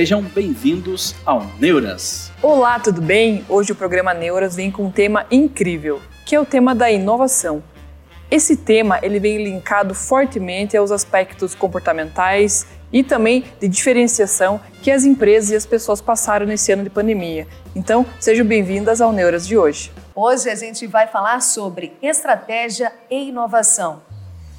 [0.00, 2.32] Sejam bem-vindos ao Neuras.
[2.40, 3.44] Olá, tudo bem?
[3.46, 7.62] Hoje o programa Neuras vem com um tema incrível, que é o tema da inovação.
[8.30, 15.04] Esse tema ele vem linkado fortemente aos aspectos comportamentais e também de diferenciação que as
[15.04, 17.46] empresas e as pessoas passaram nesse ano de pandemia.
[17.76, 19.92] Então, sejam bem-vindas ao Neuras de hoje.
[20.14, 24.00] Hoje a gente vai falar sobre estratégia e inovação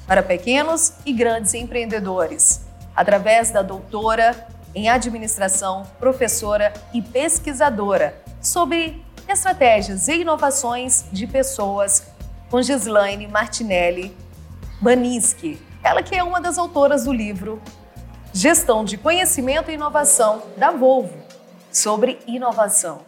[0.06, 2.60] para pequenos e grandes empreendedores,
[2.94, 12.06] através da doutora em administração, professora e pesquisadora sobre estratégias e inovações de pessoas
[12.50, 14.14] com Gislaine Martinelli
[14.80, 15.60] Baniski.
[15.82, 17.60] Ela que é uma das autoras do livro
[18.32, 21.16] Gestão de Conhecimento e Inovação da Volvo,
[21.70, 23.00] sobre inovação.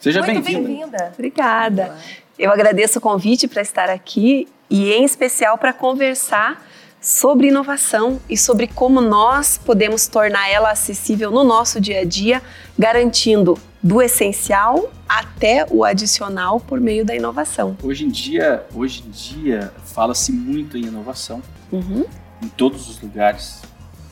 [0.00, 0.68] Seja Muito bem-vinda.
[0.68, 1.12] bem-vinda.
[1.14, 1.96] Obrigada.
[2.38, 6.60] Eu agradeço o convite para estar aqui e, em especial, para conversar
[7.02, 12.40] sobre inovação e sobre como nós podemos tornar ela acessível no nosso dia a dia,
[12.78, 17.76] garantindo do essencial até o adicional por meio da inovação.
[17.82, 21.42] Hoje em dia, hoje em dia fala-se muito em inovação
[21.72, 22.04] Uhum.
[22.40, 23.60] em todos os lugares,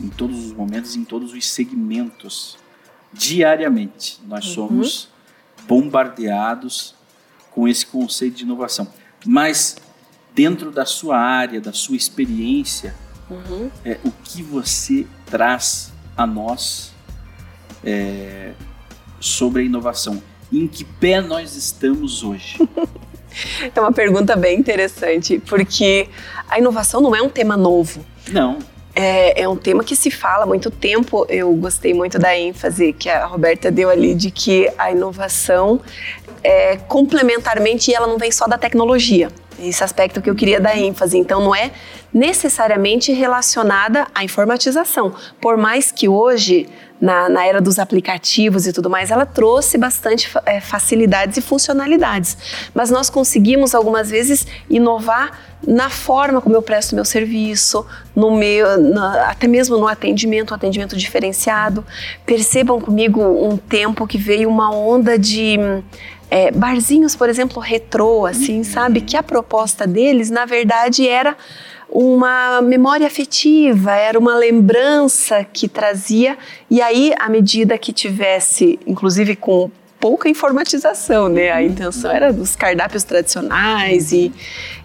[0.01, 2.59] em todos os momentos, em todos os segmentos.
[3.13, 4.55] Diariamente, nós Uhum.
[4.55, 5.09] somos
[5.69, 6.95] bombardeados
[7.53, 8.89] com esse conceito de inovação.
[9.25, 9.77] Mas
[10.41, 12.95] dentro da sua área, da sua experiência,
[13.29, 13.71] Uhum.
[13.85, 16.93] é, o que você traz a nós
[17.85, 18.53] é,
[19.21, 20.21] sobre a inovação?
[20.53, 22.57] Em que pé nós estamos hoje?
[23.73, 26.09] É uma pergunta bem interessante, porque
[26.49, 28.05] a inovação não é um tema novo.
[28.29, 28.59] Não,
[28.93, 31.25] É, é um tema que se fala há muito tempo.
[31.29, 35.81] Eu gostei muito da ênfase que a Roberta deu ali de que a inovação
[36.43, 39.31] é complementarmente ela não vem só da tecnologia.
[39.63, 41.19] Esse aspecto que eu queria dar ênfase.
[41.19, 41.71] Então, não é
[42.13, 45.13] necessariamente relacionada à informatização.
[45.41, 46.69] Por mais que hoje,
[47.01, 52.37] na, na era dos aplicativos e tudo mais, ela trouxe bastante é, facilidades e funcionalidades.
[52.75, 57.85] Mas nós conseguimos, algumas vezes, inovar na forma como eu presto meu serviço,
[58.17, 61.85] no meu, na- até mesmo no atendimento, um atendimento diferenciado.
[62.25, 65.59] Percebam comigo um tempo que veio uma onda de
[66.31, 69.01] é, barzinhos, por exemplo, retrô, assim, sabe?
[69.01, 71.37] Que a proposta deles, na verdade, era
[71.89, 76.39] uma memória afetiva, era uma lembrança que trazia,
[76.71, 81.51] e aí, à medida que tivesse, inclusive com pouca informatização, né?
[81.51, 84.33] A intenção era dos cardápios tradicionais e,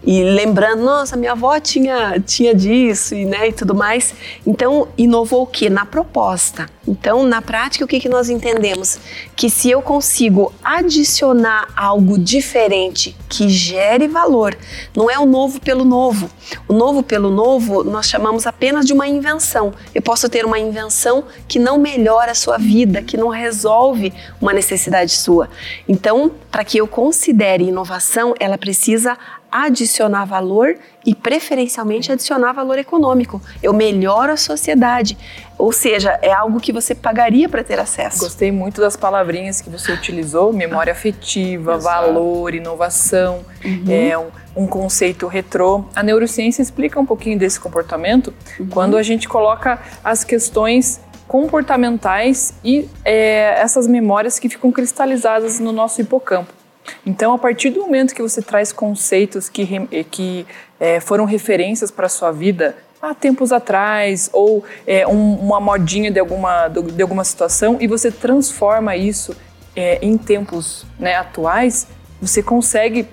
[0.03, 4.13] e lembrando, nossa, minha avó tinha, tinha disso e, né, e tudo mais.
[4.45, 5.69] Então, inovou o que?
[5.69, 6.67] Na proposta.
[6.87, 8.99] Então, na prática, o que, que nós entendemos?
[9.35, 14.55] Que se eu consigo adicionar algo diferente que gere valor,
[14.95, 16.29] não é o novo pelo novo.
[16.67, 19.73] O novo pelo novo nós chamamos apenas de uma invenção.
[19.93, 24.53] Eu posso ter uma invenção que não melhora a sua vida, que não resolve uma
[24.53, 25.49] necessidade sua.
[25.87, 29.17] Então, para que eu considere inovação, ela precisa
[29.63, 33.41] adicionar valor e preferencialmente adicionar valor econômico.
[33.63, 35.17] Eu melhoro a sociedade,
[35.57, 38.19] ou seja, é algo que você pagaria para ter acesso.
[38.19, 43.45] Gostei muito das palavrinhas que você utilizou: memória afetiva, valor, inovação,
[43.87, 45.85] é um, um conceito retrô.
[45.95, 48.33] A neurociência explica um pouquinho desse comportamento
[48.69, 55.71] quando a gente coloca as questões comportamentais e é, essas memórias que ficam cristalizadas no
[55.71, 56.64] nosso hipocampo.
[57.05, 60.45] Então, a partir do momento que você traz conceitos que, eh, que
[60.79, 66.09] eh, foram referências para a sua vida há tempos atrás, ou eh, um- uma modinha
[66.11, 69.35] de alguma, de alguma situação, e você transforma isso
[69.75, 71.87] eh, em tempos né, atuais,
[72.21, 73.07] você consegue,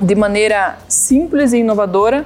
[0.00, 2.24] de maneira simples e inovadora,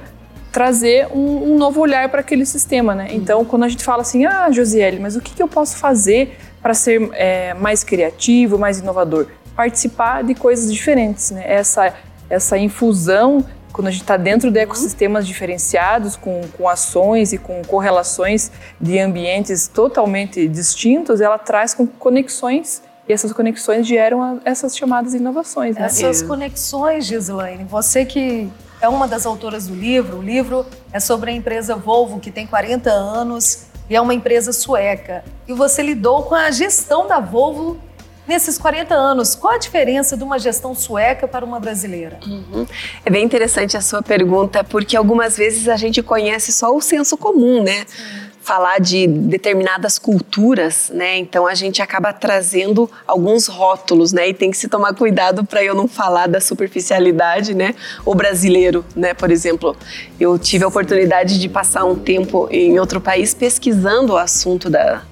[0.51, 3.07] trazer um, um novo olhar para aquele sistema, né?
[3.11, 6.37] Então, quando a gente fala assim, ah, Josiele, mas o que, que eu posso fazer
[6.61, 9.27] para ser é, mais criativo, mais inovador?
[9.55, 11.43] Participar de coisas diferentes, né?
[11.45, 11.93] Essa,
[12.29, 17.61] essa infusão, quando a gente está dentro de ecossistemas diferenciados, com, com ações e com
[17.63, 24.75] correlações de ambientes totalmente distintos, ela traz com conexões e essas conexões geram a- essas
[24.77, 25.85] chamadas inovações, né?
[26.07, 28.49] Essas conexões, Gislaine, você que
[28.81, 32.45] é uma das autoras do livro, o livro é sobre a empresa Volvo, que tem
[32.47, 35.23] 40 anos e é uma empresa sueca.
[35.47, 37.77] E você lidou com a gestão da Volvo
[38.27, 39.35] nesses 40 anos.
[39.35, 42.19] Qual a diferença de uma gestão sueca para uma brasileira?
[42.25, 42.65] Uhum.
[43.05, 47.17] É bem interessante a sua pergunta, porque algumas vezes a gente conhece só o senso
[47.17, 47.85] comum, né?
[48.41, 51.17] Falar de determinadas culturas, né?
[51.17, 54.27] Então a gente acaba trazendo alguns rótulos, né?
[54.29, 57.73] E tem que se tomar cuidado para eu não falar da superficialidade, né?
[58.05, 59.13] O brasileiro, né?
[59.13, 59.77] Por exemplo,
[60.19, 65.03] eu tive a oportunidade de passar um tempo em outro país pesquisando o assunto da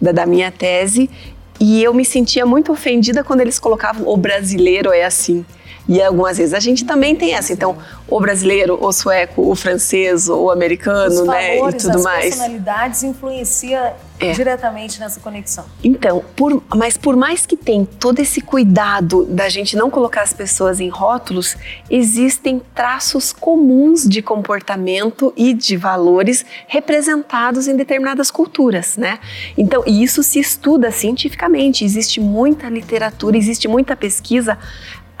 [0.00, 1.10] da, da minha tese
[1.60, 5.44] e eu me sentia muito ofendida quando eles colocavam o brasileiro é assim.
[5.88, 7.52] E algumas vezes a gente também tem essa.
[7.52, 7.76] Então,
[8.08, 11.56] o brasileiro, o sueco, o francês, o americano, Os né?
[11.58, 12.24] E tudo as mais.
[12.26, 14.32] personalidades influencia É.
[14.32, 15.64] diretamente nessa conexão.
[15.82, 20.32] Então, por- mas por mais que tem todo esse cuidado da gente não colocar as
[20.32, 21.56] pessoas em rótulos,
[21.88, 29.18] existem traços comuns de comportamento e de valores representados em determinadas culturas, né?
[29.56, 34.58] Então, e isso se estuda cientificamente, existe muita literatura, existe muita pesquisa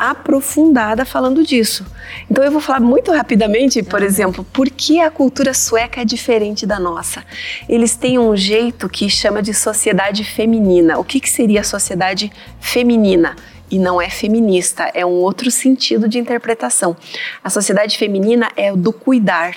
[0.00, 1.84] aprofundada falando disso.
[2.30, 6.64] Então eu vou falar muito rapidamente, por exemplo, por que a cultura sueca é diferente
[6.64, 7.22] da nossa.
[7.68, 10.98] Eles têm um jeito que chama de sociedade feminina.
[10.98, 13.36] O que, que seria a sociedade feminina?
[13.70, 16.96] E não é feminista, é um outro sentido de interpretação.
[17.44, 19.54] A sociedade feminina é do cuidar.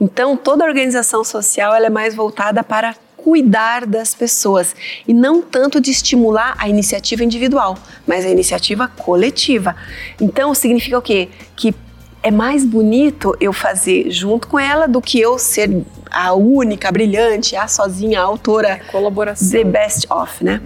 [0.00, 4.76] Então, toda organização social ela é mais voltada para cuidar das pessoas
[5.08, 7.74] e não tanto de estimular a iniciativa individual,
[8.06, 9.74] mas a iniciativa coletiva.
[10.20, 11.30] Então, significa o quê?
[11.56, 11.74] Que
[12.22, 16.92] é mais bonito eu fazer junto com ela do que eu ser a única, a
[16.92, 19.50] brilhante, a sozinha, a autora Colaboração.
[19.50, 20.60] the best of, né?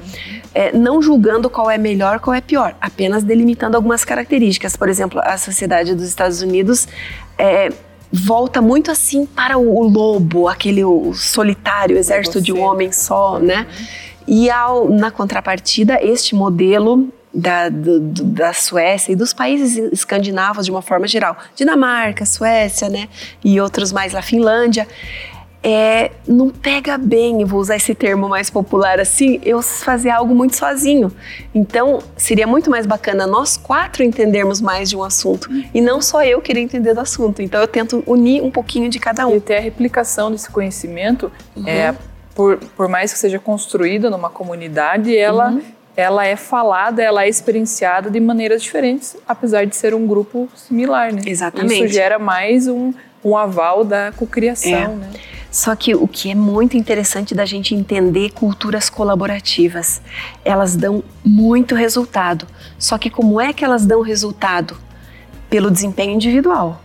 [0.53, 4.77] É, não julgando qual é melhor, qual é pior, apenas delimitando algumas características.
[4.77, 6.89] Por exemplo, a sociedade dos Estados Unidos
[7.39, 7.71] é,
[8.13, 12.91] volta muito assim para o, o lobo, aquele o solitário, o exército de um homem
[12.93, 13.67] só, né?
[14.27, 20.71] E ao, na contrapartida, este modelo da, do- da Suécia e dos países escandinavos de
[20.71, 23.09] uma forma geral, Dinamarca, Suécia, né?
[23.45, 24.87] E outros mais lá, Finlândia,
[25.63, 30.55] é, não pega bem, vou usar esse termo mais popular assim, eu fazer algo muito
[30.57, 31.11] sozinho.
[31.55, 36.23] Então, seria muito mais bacana nós quatro entendermos mais de um assunto e não só
[36.23, 37.43] eu querer entender do assunto.
[37.43, 39.41] Então, eu tento unir um pouquinho de cada E um.
[39.41, 41.31] ter a replicação desse conhecimento,
[41.67, 41.93] é,
[42.35, 45.59] por, por mais que seja construída numa comunidade, ela,
[45.97, 51.13] ela é falada, ela é experienciada de maneiras diferentes, apesar de ser um grupo similar,
[51.13, 51.23] né?
[51.27, 51.85] Exatamente.
[51.85, 52.93] Isso gera mais um,
[53.25, 54.87] um aval da cocriação, É.
[54.87, 55.11] né?
[55.51, 60.01] Só que o que é muito interessante da gente entender culturas colaborativas,
[60.45, 62.47] elas dão muito resultado.
[62.79, 64.77] Só que como é que elas dão resultado?
[65.49, 66.83] Pelo desempenho individual.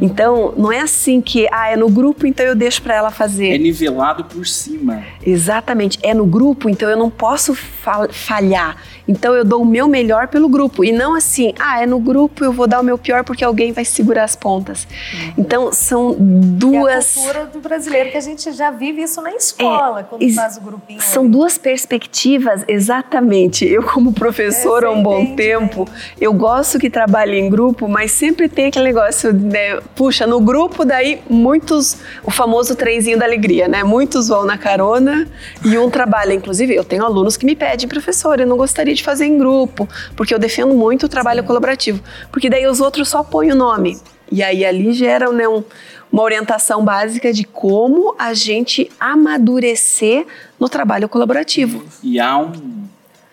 [0.00, 3.54] Então, não é assim que, ah, é no grupo, então eu deixo para ela fazer.
[3.54, 5.02] É nivelado por cima.
[5.24, 8.76] Exatamente, é no grupo, então eu não posso fa- falhar.
[9.06, 12.44] Então eu dou o meu melhor pelo grupo e não assim, ah, é no grupo
[12.44, 14.86] eu vou dar o meu pior porque alguém vai segurar as pontas.
[15.36, 19.32] Então são É a duas cultura do brasileiro que a gente já vive isso na
[19.32, 21.00] escola, quando ex- faz o grupinho.
[21.00, 21.32] São ali.
[21.32, 23.64] duas perspectivas, exatamente.
[23.64, 25.88] Eu, como professora há um bom entende tempo,
[26.20, 29.78] eu gosto que trabalhe em grupo, mas sempre tem aquele negócio, né?
[29.94, 31.96] Puxa, no grupo, daí muitos.
[32.22, 33.82] O famoso trenzinho da alegria, né?
[33.82, 35.26] Muitos vão na carona
[35.64, 36.32] e um trabalha.
[36.32, 39.88] Inclusive, eu tenho alunos que me pedem, professor, eu não gostaria de fazer em grupo,
[40.14, 42.00] porque eu defendo muito o trabalho colaborativo.
[42.30, 43.98] Porque daí os outros só põem o nome.
[44.30, 45.64] E aí ali gera né, um-
[46.12, 50.26] uma orientação básica de como a gente amadurecer
[50.60, 51.82] no trabalho colaborativo.
[52.02, 52.78] E há um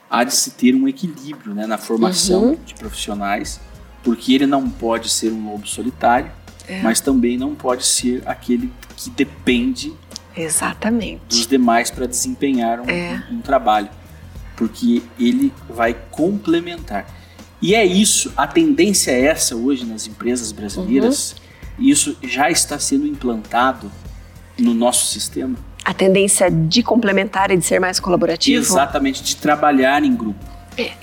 [0.09, 2.57] há de se ter um equilíbrio né, na formação Uhum.
[2.65, 3.59] de profissionais,
[4.03, 6.31] porque ele não pode ser um lobo solitário,
[6.67, 6.81] É.
[6.81, 9.93] mas também não pode ser aquele que depende
[10.35, 11.21] Exatamente.
[11.29, 13.23] dos demais para desempenhar um, É.
[13.31, 13.89] um trabalho,
[14.55, 17.05] porque ele vai complementar.
[17.61, 21.35] E é isso, a tendência é essa hoje nas empresas brasileiras,
[21.77, 21.85] Uhum.
[21.85, 23.91] isso já está sendo implantado
[24.57, 25.55] no nosso sistema.
[25.83, 28.59] A tendência de complementar e de ser mais colaborativo.
[28.61, 30.43] Exatamente, de trabalhar em grupo.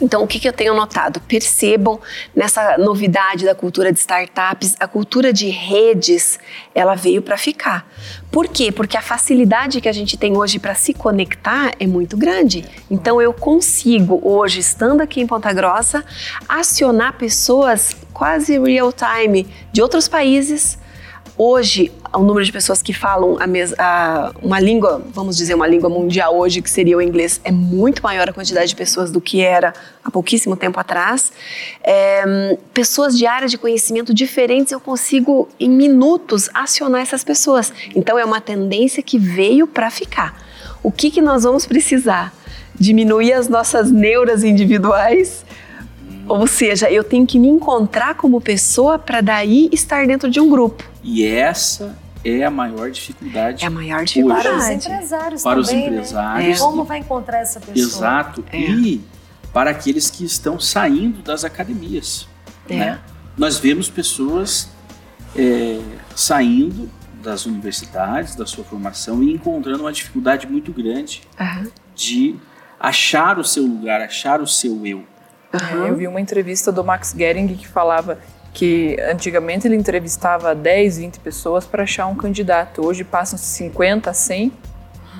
[0.01, 1.21] Então, o que, que eu tenho notado?
[1.21, 2.01] Percebam
[2.35, 6.39] nessa novidade da cultura de startups, a cultura de redes,
[6.75, 7.87] ela veio para ficar.
[8.31, 8.71] Por quê?
[8.71, 12.65] Porque a facilidade que a gente tem hoje para se conectar é muito grande.
[12.91, 16.05] Então, eu consigo hoje, estando aqui em Ponta Grossa,
[16.49, 20.79] acionar pessoas quase real time de outros países.
[21.37, 25.67] Hoje, o número de pessoas que falam a mes- a- uma língua, vamos dizer, uma
[25.67, 29.19] língua mundial hoje, que seria o inglês, é muito maior a quantidade de pessoas do
[29.21, 29.73] que era
[30.05, 31.33] há pouquíssimo tempo atrás.
[31.83, 37.73] É, pessoas de áreas de conhecimento diferentes, eu consigo, em minutos, acionar essas pessoas.
[37.97, 40.39] Então, é uma tendência que veio para ficar.
[40.83, 42.33] O que, que nós vamos precisar?
[42.79, 45.45] Diminuir as nossas neuras individuais
[46.29, 50.49] ou seja, eu tenho que me encontrar como pessoa para daí estar dentro de um
[50.49, 50.85] grupo.
[51.03, 54.75] E essa é a maior dificuldade É a maior Para os dificuldade.
[54.87, 56.61] empresários para os também, empresários.
[56.61, 56.65] né?
[56.65, 57.77] Como vai encontrar essa pessoa?
[57.87, 58.45] Exato.
[58.53, 58.61] É.
[58.61, 59.05] E
[59.53, 62.27] para aqueles que estão saindo das academias.
[62.69, 62.77] É.
[62.77, 63.01] né?
[63.37, 64.69] Nós vemos pessoas
[65.37, 65.81] é,
[66.15, 66.89] saindo
[67.23, 71.67] das universidades, da sua formação e encontrando uma dificuldade muito grande Aham.
[71.95, 72.35] de
[72.79, 75.05] achar o seu lugar, achar o seu eu.
[75.53, 75.87] Uhum.
[75.87, 78.19] Eu vi uma entrevista do Max Gering que falava
[78.53, 82.85] que antigamente ele entrevistava 10, 20 pessoas para achar um candidato.
[82.85, 84.53] Hoje passam 50, 100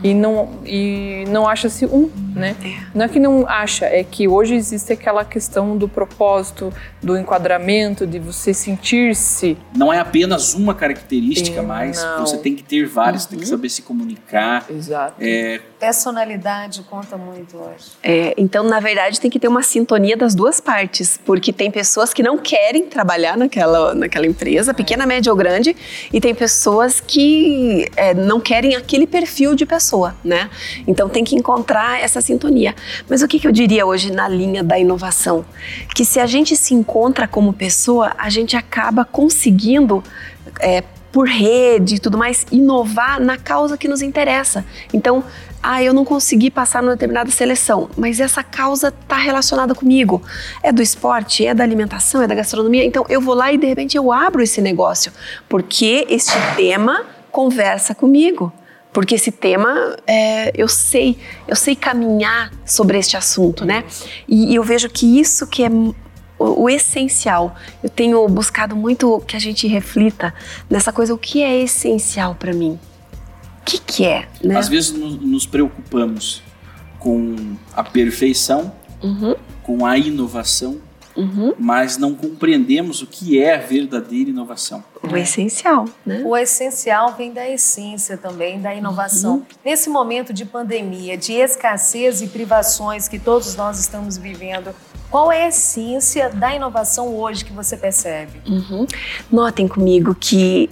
[0.03, 2.57] e não, e não acha-se um, né?
[2.65, 2.87] É.
[2.95, 8.07] Não é que não acha, é que hoje existe aquela questão do propósito, do enquadramento,
[8.07, 9.57] de você sentir-se.
[9.77, 12.27] Não é apenas uma característica, e mas não.
[12.27, 13.31] você tem que ter várias, uhum.
[13.31, 13.51] tem que uhum.
[13.51, 14.67] saber se comunicar.
[14.69, 15.15] Exato.
[15.21, 15.61] É...
[15.79, 17.93] Personalidade conta muito hoje.
[18.03, 22.15] É, então, na verdade, tem que ter uma sintonia das duas partes, porque tem pessoas
[22.15, 25.77] que não querem trabalhar naquela, naquela empresa, pequena, média ou grande,
[26.13, 30.49] e tem pessoas que é, não querem aquele perfil de pessoa pessoa, né?
[30.87, 32.75] Então tem que encontrar essa sintonia.
[33.09, 35.45] Mas o que, que eu diria hoje na linha da inovação?
[35.95, 40.03] Que se a gente se encontra como pessoa, a gente acaba conseguindo
[40.61, 40.83] é,
[41.13, 44.65] por rede e tudo mais, inovar na causa que nos interessa.
[44.95, 45.23] Então,
[45.63, 50.23] ah, eu não consegui passar numa determinada seleção, mas essa causa está relacionada comigo.
[50.63, 52.85] É do esporte, é da alimentação, é da gastronomia.
[52.85, 55.13] Então, eu vou lá e de repente eu abro esse negócio,
[55.49, 58.53] porque este tema conversa comigo
[58.93, 61.17] porque esse tema é, eu sei
[61.49, 63.85] eu sei caminhar sobre este assunto, né?
[64.29, 65.95] E, e eu vejo que isso que é o,
[66.39, 67.57] o, essencial.
[67.83, 70.35] Eu tenho buscado muito que a gente reflita
[70.69, 72.79] nessa coisa o que é essencial para mim.
[73.61, 74.29] O que, que é?
[74.43, 74.57] Né?
[74.57, 76.43] Às vezes nos, nos preocupamos
[76.99, 78.73] com a perfeição,
[79.03, 79.35] uhum.
[79.63, 80.81] com a inovação,
[81.15, 81.55] Uhum.
[81.59, 84.83] mas não compreendemos o que é a verdadeira inovação.
[85.03, 86.23] O essencial, né?
[86.25, 89.35] O essencial vem da essência também, da inovação.
[89.35, 89.45] Uhum.
[89.65, 94.75] Nesse momento de pandemia, de escassez e privações que todos nós estamos vivendo,
[95.11, 98.41] qual é a essência da inovação hoje que você percebe?
[98.47, 98.87] Uhum.
[99.31, 100.71] Notem comigo que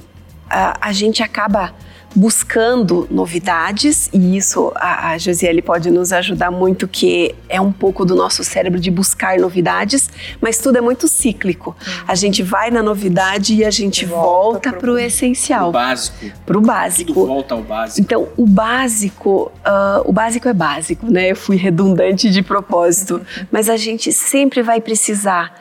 [0.49, 1.75] a, a gente acaba
[2.15, 8.05] buscando novidades, e isso a, a Josiele pode nos ajudar muito, que é um pouco
[8.05, 11.77] do nosso cérebro de buscar novidades, mas tudo é muito cíclico.
[12.07, 15.71] A gente vai na novidade e a gente volta, para o essencial.
[15.71, 16.31] Para o básico.
[16.47, 17.15] Para o básico.
[17.15, 18.01] Tudo volta ao básico.
[18.01, 21.31] Então, o básico, uh, o básico é básico, né?
[21.31, 25.61] Eu fui redundante de propósito, mas a gente sempre vai precisar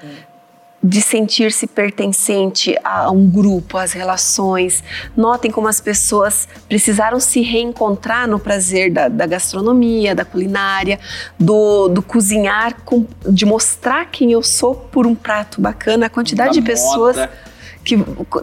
[0.82, 4.84] de sentir-se pertencente a um grupo, às relações.
[5.16, 11.00] Notem como as pessoas precisaram se reencontrar no prazer da, da gastronomia, da culinária,
[11.38, 16.06] do, do cozinhar, com, de mostrar quem eu sou por um prato bacana.
[16.06, 17.18] A quantidade da de pessoas.
[17.18, 17.50] Moda
[17.84, 17.98] que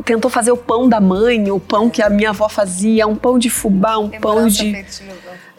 [0.05, 3.39] tentou fazer o pão da mãe, o pão que a minha avó fazia, um pão
[3.39, 5.13] de fubá, um pão de afetiva.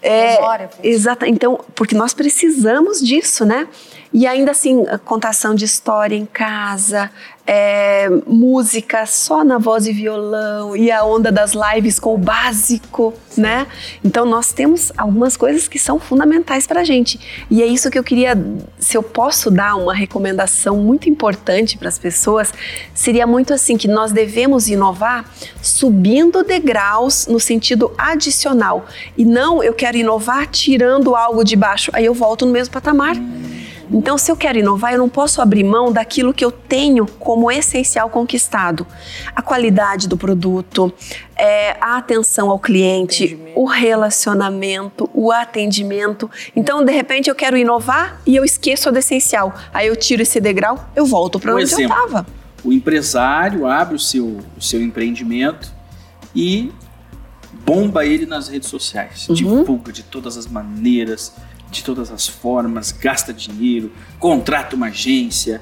[0.07, 1.25] É, exato.
[1.25, 3.67] Então, porque nós precisamos disso, né?
[4.13, 7.11] E ainda assim, contação de história em casa,
[7.47, 13.13] é, música só na voz e violão e a onda das lives com o básico,
[13.37, 13.65] né?
[14.03, 17.45] Então nós temos algumas coisas que são fundamentais para a gente.
[17.49, 18.37] E é isso que eu queria,
[18.77, 22.53] se eu posso dar uma recomendação muito importante para as pessoas,
[22.93, 25.25] seria muito assim que nós devemos inovar
[25.61, 28.85] subindo degraus no sentido adicional
[29.17, 33.15] e não eu quero inovar tirando algo de baixo, aí eu volto no mesmo patamar.
[33.91, 37.49] Então, se eu quero inovar, eu não posso abrir mão daquilo que eu tenho como
[37.49, 38.85] essencial conquistado.
[39.35, 40.93] A qualidade do produto,
[41.35, 46.29] é, a atenção ao cliente, o relacionamento, o atendimento.
[46.55, 49.53] Então, de repente, eu quero inovar e eu esqueço do essencial.
[49.73, 52.27] Aí eu tiro esse degrau, eu volto para onde exemplo, eu estava.
[52.63, 55.71] O empresário abre o seu, o seu empreendimento
[56.35, 56.71] e
[57.67, 59.35] bomba ele nas redes sociais, uhum.
[59.35, 61.33] divulga de todas as maneiras,
[61.69, 65.59] de todas as formas, gasta dinheiro, contrata uma agência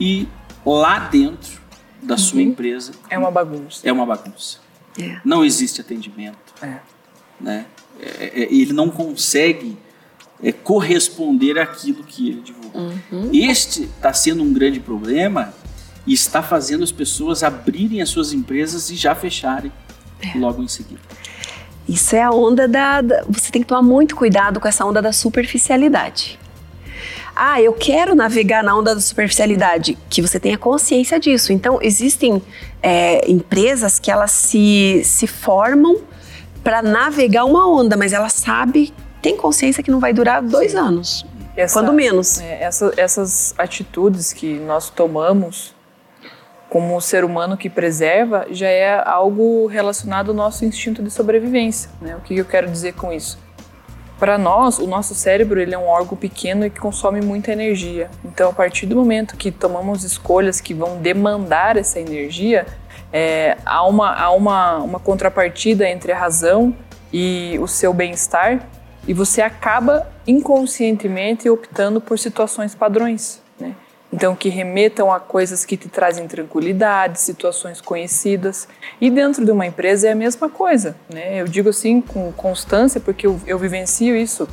[0.00, 0.26] e
[0.64, 1.60] lá dentro
[2.02, 2.18] da uhum.
[2.18, 3.86] sua empresa é uma bagunça.
[3.86, 4.58] É uma bagunça.
[4.98, 5.18] É.
[5.22, 6.38] Não existe atendimento.
[6.62, 6.78] É.
[7.38, 7.66] Né?
[8.00, 9.76] É, é, ele não consegue
[10.42, 12.78] é, corresponder àquilo que ele divulga.
[12.78, 13.30] Uhum.
[13.30, 15.52] Este está sendo um grande problema
[16.06, 19.70] e está fazendo as pessoas abrirem as suas empresas e já fecharem
[20.34, 20.38] é.
[20.38, 21.00] logo em seguida.
[21.88, 25.02] Isso é a onda da, da, Você tem que tomar muito cuidado com essa onda
[25.02, 26.38] da superficialidade.
[27.36, 31.52] Ah, eu quero navegar na onda da superficialidade, que você tenha consciência disso.
[31.52, 32.40] Então, existem
[32.80, 35.98] é, empresas que elas se, se formam
[36.62, 41.26] para navegar uma onda, mas ela sabe, tem consciência que não vai durar dois anos,
[41.56, 42.40] Essa, quando menos.
[42.40, 45.73] É, essa, essas atitudes que nós tomamos
[46.74, 51.88] como ser humano que preserva, já é algo relacionado ao nosso instinto de sobrevivência.
[52.00, 52.16] Né?
[52.16, 53.38] O que eu quero dizer com isso?
[54.18, 58.10] Para nós, o nosso cérebro ele é um órgão pequeno e que consome muita energia.
[58.24, 62.66] Então, a partir do momento que tomamos escolhas que vão demandar essa energia,
[63.12, 66.74] é, há, uma, há uma, uma contrapartida entre a razão
[67.12, 68.66] e o seu bem-estar
[69.06, 73.43] e você acaba inconscientemente optando por situações padrões.
[74.14, 78.68] Então, que remetam a coisas que te trazem tranquilidade, situações conhecidas.
[79.00, 80.94] E dentro de uma empresa é a mesma coisa.
[81.12, 81.40] Né?
[81.40, 84.48] Eu digo assim com constância, porque eu, eu vivencio isso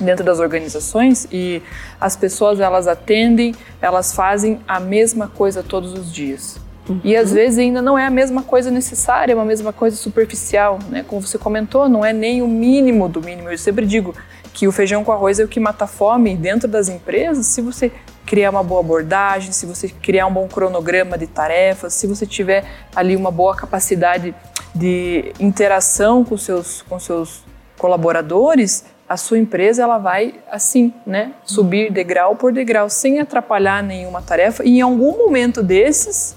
[0.00, 1.60] dentro das organizações e
[2.00, 6.60] as pessoas elas atendem, elas fazem a mesma coisa todos os dias.
[6.88, 7.00] Uhum.
[7.02, 10.78] E às vezes ainda não é a mesma coisa necessária, é uma mesma coisa superficial,
[10.88, 11.04] né?
[11.06, 13.50] Como você comentou, não é nem o mínimo do mínimo.
[13.50, 14.14] Eu sempre digo
[14.52, 17.46] que o feijão com arroz é o que mata a fome dentro das empresas.
[17.46, 17.90] Se você
[18.26, 22.64] criar uma boa abordagem, se você criar um bom cronograma de tarefas, se você tiver
[22.94, 24.34] ali uma boa capacidade
[24.74, 27.44] de interação com seus com seus
[27.78, 34.22] colaboradores, a sua empresa ela vai assim, né, subir degrau por degrau sem atrapalhar nenhuma
[34.22, 36.34] tarefa e em algum momento desses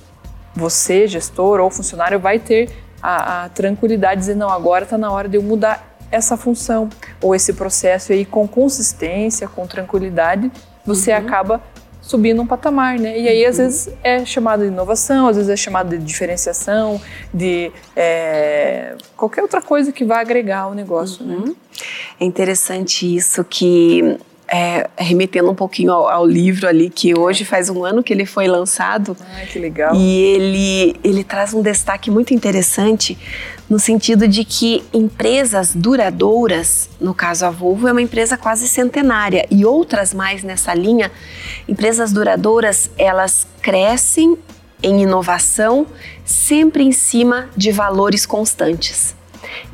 [0.58, 2.70] você, gestor ou funcionário, vai ter
[3.02, 6.90] a, a tranquilidade de dizer, não, agora está na hora de eu mudar essa função
[7.22, 10.52] ou esse processo aí com consistência, com tranquilidade,
[10.86, 11.18] você uhum.
[11.18, 11.62] acaba
[12.08, 13.20] subindo um patamar, né?
[13.20, 13.66] E aí às uhum.
[13.66, 17.00] vezes é chamado de inovação, às vezes é chamado de diferenciação,
[17.34, 21.36] de é, qualquer outra coisa que vá agregar ao negócio, né?
[21.36, 21.46] uhum.
[21.48, 21.56] né?
[22.20, 27.70] É interessante isso que é, remetendo um pouquinho ao, ao, livro ali, que hoje faz
[27.70, 29.16] um ano que ele foi lançado.
[29.36, 29.94] Ai, que legal.
[29.94, 33.18] E ele, ele traz um destaque muito interessante
[33.70, 39.46] no sentido de que empresas duradouras, no caso a Volvo é uma empresa quase centenária
[39.52, 41.12] e outras mais nessa linha,
[41.68, 44.38] empresas duradouras, elas crescem
[44.82, 45.86] em inovação
[46.24, 49.16] sempre em cima de valores constantes.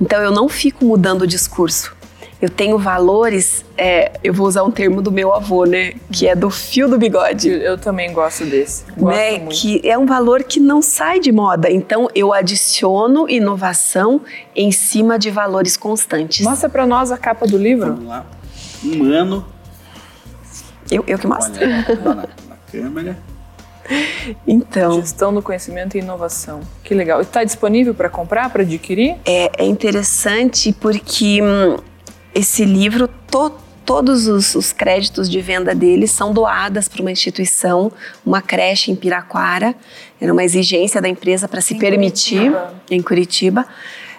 [0.02, 1.96] Então eu não fico mudando o discurso
[2.44, 5.94] eu tenho valores, é, eu vou usar um termo do meu avô, né?
[6.12, 7.48] Que é do fio do bigode.
[7.48, 8.84] Eu, eu também gosto desse.
[8.98, 9.40] Gosto né?
[9.40, 9.56] Muito.
[9.56, 11.72] Que é um valor que não sai de moda.
[11.72, 14.20] Então eu adiciono inovação
[14.54, 16.46] em cima de valores constantes.
[16.46, 17.94] Mostra para nós a capa do livro.
[17.94, 18.26] Vamos lá.
[18.84, 19.46] Um ano.
[20.92, 21.64] Eu, eu que mostro.
[21.64, 23.18] Olha, na, na câmera.
[24.46, 25.00] Então.
[25.00, 26.60] Gestão do conhecimento e inovação.
[26.84, 27.22] Que legal.
[27.22, 29.16] Está disponível para comprar, para adquirir?
[29.26, 31.78] É, é interessante porque hum,
[32.34, 33.52] esse livro, to,
[33.86, 37.92] todos os, os, créditos de venda dele são doadas para uma instituição,
[38.26, 39.76] uma creche em Piraquara.
[40.20, 42.74] Era uma exigência da empresa para se em permitir, Curitiba.
[42.90, 43.66] em Curitiba,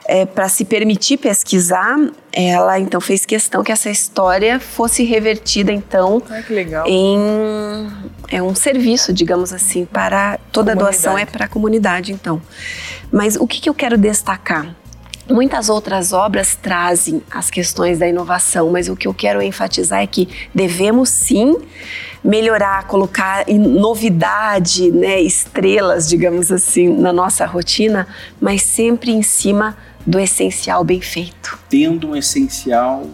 [0.06, 1.96] é, para se permitir pesquisar.
[2.32, 6.22] Ela então fez questão que essa história fosse revertida então
[6.86, 7.88] em
[8.30, 12.40] é um serviço, digamos assim, para toda a doação é para a comunidade então.
[13.10, 14.74] Mas o que, que eu quero destacar?
[15.28, 20.06] Muitas outras obras trazem as questões da inovação, mas o que eu quero enfatizar é
[20.06, 21.56] que devemos sim
[22.22, 28.06] melhorar, colocar novidade, né, estrelas, digamos assim, na nossa rotina,
[28.40, 31.58] mas sempre em cima do essencial bem feito.
[31.68, 33.06] Tendo um essencial,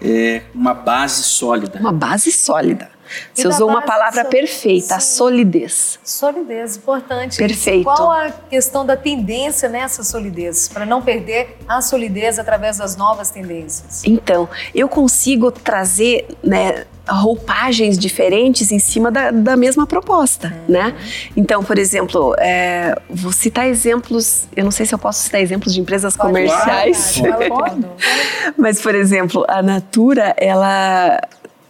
[0.00, 1.78] é, uma base sólida.
[1.80, 2.93] Uma base sólida.
[3.32, 5.16] Você usou uma palavra perfeita, sim.
[5.16, 5.98] solidez.
[6.04, 7.36] Solidez, importante.
[7.36, 7.84] Perfeito.
[7.84, 13.30] Qual a questão da tendência nessa solidez, para não perder a solidez através das novas
[13.30, 14.02] tendências?
[14.04, 20.72] Então, eu consigo trazer, né, roupagens diferentes em cima da, da mesma proposta, uhum.
[20.72, 20.94] né?
[21.36, 25.74] Então, por exemplo, é, vou citar exemplos, eu não sei se eu posso citar exemplos
[25.74, 27.20] de empresas pode, comerciais.
[27.48, 27.86] Pode.
[28.56, 31.20] Mas, por exemplo, a Natura, ela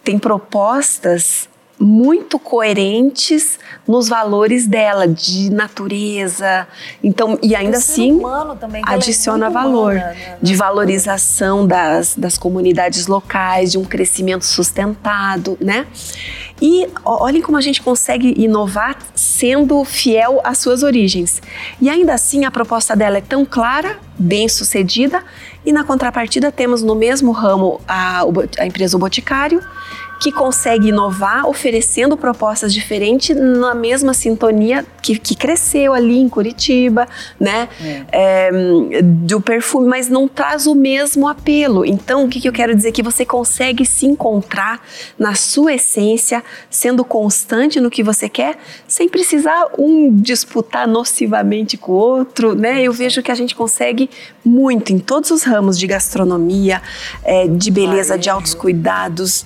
[0.04, 6.66] tem propostas muito coerentes nos valores dela de natureza.
[7.02, 8.20] Então e ainda assim
[8.60, 10.38] também, adiciona é valor humana, né?
[10.40, 15.86] de valorização das, das comunidades locais de um crescimento sustentado né?
[16.62, 21.42] E olhem como a gente consegue inovar sendo fiel às suas origens.
[21.80, 25.22] E ainda assim a proposta dela é tão clara bem sucedida
[25.64, 28.22] e na contrapartida temos no mesmo ramo a,
[28.58, 29.60] a empresa o Boticário
[30.20, 37.06] que consegue inovar oferecendo propostas diferentes na mesma sintonia que, que cresceu ali em Curitiba,
[37.38, 37.68] né?
[37.82, 38.04] É.
[38.12, 41.84] É, do perfume, mas não traz o mesmo apelo.
[41.84, 42.92] Então, o que, que eu quero dizer?
[42.92, 44.80] Que você consegue se encontrar
[45.18, 48.56] na sua essência, sendo constante no que você quer,
[48.88, 52.82] sem precisar um disputar nocivamente com o outro, né?
[52.82, 54.08] Eu vejo que a gente consegue
[54.44, 56.80] muito em todos os ramos de gastronomia,
[57.22, 59.44] é, de beleza, de altos cuidados?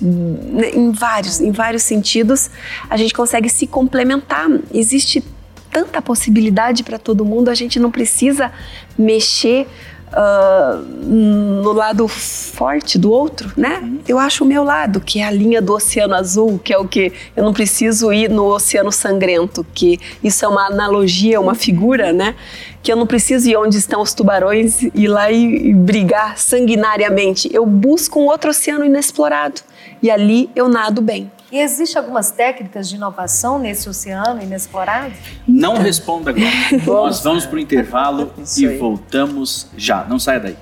[0.67, 2.49] Em vários, em vários sentidos,
[2.89, 4.47] a gente consegue se complementar.
[4.73, 5.23] Existe
[5.71, 8.51] tanta possibilidade para todo mundo, a gente não precisa
[8.97, 9.67] mexer
[10.13, 13.89] uh, no lado forte do outro, né?
[14.07, 16.87] Eu acho o meu lado, que é a linha do oceano azul, que é o
[16.87, 22.11] que eu não preciso ir no oceano sangrento, que isso é uma analogia, uma figura,
[22.11, 22.35] né?
[22.81, 27.49] Que eu não preciso ir onde estão os tubarões, ir lá e, e brigar sanguinariamente.
[27.53, 29.61] Eu busco um outro oceano inexplorado
[30.01, 31.31] e ali eu nado bem.
[31.51, 35.13] E existe algumas técnicas de inovação nesse oceano inexplorado?
[35.47, 36.45] Não responda agora.
[36.85, 40.03] Nós vamos para o intervalo e voltamos já.
[40.03, 40.57] Não saia daí.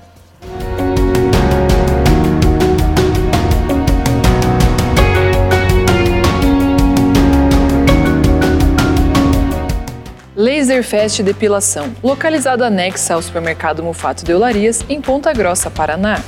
[10.34, 16.22] Laser Fest Depilação, localizado anexa ao supermercado Mufato de Olarias, em Ponta Grossa, Paraná.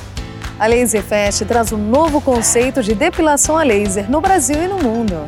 [0.61, 4.77] A Laser Fest traz um novo conceito de depilação a laser no Brasil e no
[4.77, 5.27] mundo.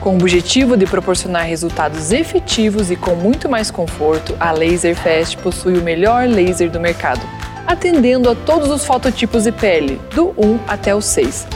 [0.00, 5.36] Com o objetivo de proporcionar resultados efetivos e com muito mais conforto, a Laser Fest
[5.36, 7.20] possui o melhor laser do mercado,
[7.64, 11.46] atendendo a todos os fototipos de pele, do 1 até o 6.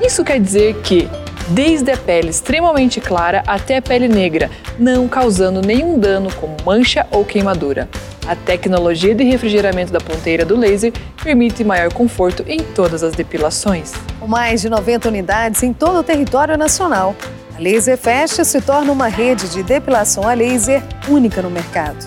[0.00, 1.06] Isso quer dizer que,
[1.48, 7.06] desde a pele extremamente clara até a pele negra, não causando nenhum dano como mancha
[7.10, 7.88] ou queimadura.
[8.26, 13.92] A tecnologia de refrigeramento da ponteira do laser permite maior conforto em todas as depilações.
[14.20, 17.16] Com mais de 90 unidades em todo o território nacional,
[17.56, 22.06] a Laser Fest se torna uma rede de depilação a laser única no mercado.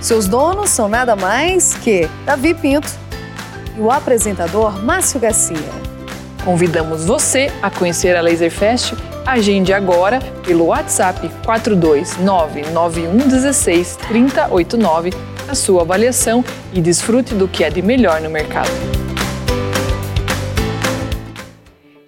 [0.00, 2.88] Seus donos são nada mais que Davi Pinto
[3.76, 5.81] e o apresentador Márcio Garcia.
[6.44, 8.94] Convidamos você a conhecer a Laser Fest.
[9.24, 15.10] Agende agora pelo WhatsApp 4299116 3089
[15.48, 18.72] a sua avaliação e desfrute do que é de melhor no mercado.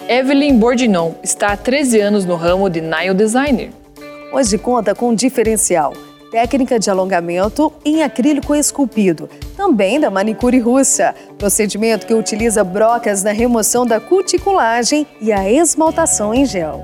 [0.09, 3.71] Evelyn Bordinon está há 13 anos no ramo de nail designer.
[4.33, 5.93] Hoje conta com um diferencial,
[6.35, 13.31] técnica de alongamento em acrílico esculpido, também da manicure russa, procedimento que utiliza brocas na
[13.31, 16.83] remoção da cuticulagem e a esmaltação em gel.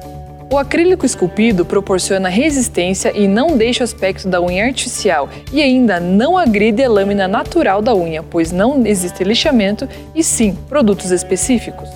[0.52, 5.98] O acrílico esculpido proporciona resistência e não deixa o aspecto da unha artificial e ainda
[5.98, 11.88] não agride a lâmina natural da unha, pois não existe lixamento e sim produtos específicos.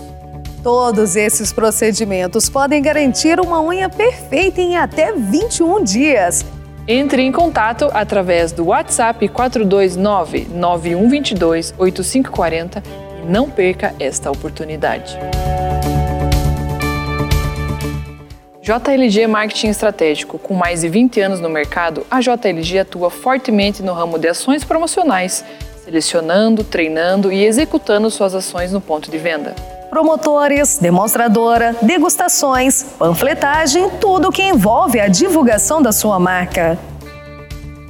[0.60, 6.44] Todos esses procedimentos podem garantir uma unha perfeita em até 21 dias.
[6.86, 12.82] Entre em contato através do WhatsApp 429 9122 8540
[13.22, 15.18] e não perca esta oportunidade.
[18.60, 23.94] JLG Marketing Estratégico, com mais de 20 anos no mercado, a JLG atua fortemente no
[23.94, 25.42] ramo de ações promocionais,
[25.84, 29.54] selecionando, treinando e executando suas ações no ponto de venda.
[29.94, 36.76] Promotores, demonstradora, degustações, panfletagem, tudo o que envolve a divulgação da sua marca.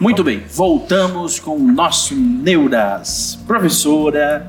[0.00, 3.36] Muito bem, voltamos com o nosso Neuras.
[3.44, 4.48] Professora,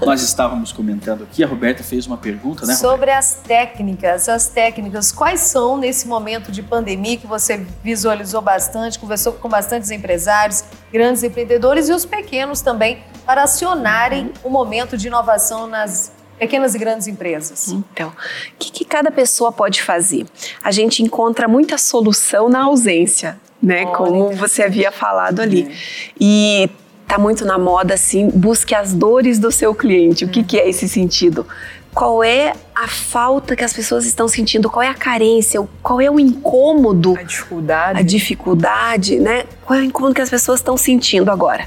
[0.00, 2.72] nós estávamos comentando aqui, a Roberta fez uma pergunta, né?
[2.72, 2.88] Roberta?
[2.88, 8.98] Sobre as técnicas, as técnicas, quais são nesse momento de pandemia que você visualizou bastante,
[8.98, 15.08] conversou com bastantes empresários, grandes empreendedores e os pequenos também, para acionarem o momento de
[15.08, 17.68] inovação nas pequenas e grandes empresas?
[17.68, 18.12] Então, o
[18.58, 20.24] que, que, cada pessoa pode fazer?
[20.64, 23.84] A gente encontra muita solução na ausência né?
[23.84, 23.92] Olha.
[23.92, 25.68] Como você havia falado ali.
[25.70, 25.74] É.
[26.20, 26.70] E
[27.06, 30.24] tá muito na moda assim, busque as dores do seu cliente.
[30.24, 31.46] O que, que é esse sentido?
[31.94, 34.70] Qual é a falta que as pessoas estão sentindo?
[34.70, 35.66] Qual é a carência?
[35.82, 37.16] Qual é o incômodo?
[37.18, 37.98] A dificuldade.
[37.98, 39.44] A dificuldade, né?
[39.64, 41.66] Qual é o incômodo que as pessoas estão sentindo agora?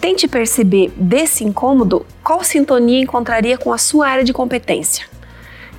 [0.00, 5.06] Tente perceber desse incômodo qual sintonia encontraria com a sua área de competência.